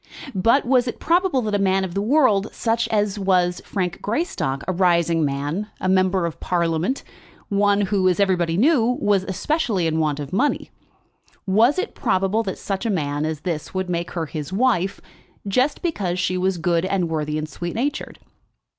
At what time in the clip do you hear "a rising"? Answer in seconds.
4.67-5.23